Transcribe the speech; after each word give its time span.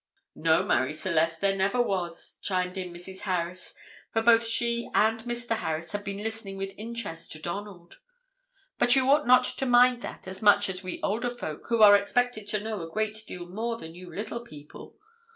"No, 0.33 0.63
Marie 0.65 0.95
Celeste, 0.95 1.41
there 1.41 1.55
never 1.55 1.79
was," 1.79 2.39
chimed 2.41 2.75
in 2.75 2.91
Mrs. 2.91 3.19
Harris; 3.19 3.75
for 4.11 4.23
both 4.23 4.43
she 4.43 4.89
and 4.95 5.19
Mr. 5.25 5.57
Harris 5.57 5.91
had 5.91 6.03
been 6.03 6.23
listening 6.23 6.57
with 6.57 6.73
interest 6.75 7.31
to 7.33 7.39
Donald; 7.39 7.99
"but 8.79 8.95
you 8.95 9.07
ought 9.11 9.27
not 9.27 9.43
to 9.43 9.65
mind 9.67 10.01
that 10.01 10.27
as 10.27 10.41
much 10.41 10.69
as 10.69 10.81
we 10.83 10.99
older 11.03 11.29
folks, 11.29 11.69
who 11.69 11.83
are 11.83 11.95
expected 11.95 12.47
to 12.47 12.59
know 12.61 12.81
a 12.81 12.89
great 12.89 13.27
deal 13.27 13.47
more 13.47 13.77
than 13.77 13.93
you 13.93 14.09
little 14.11 14.39
people. 14.41 14.97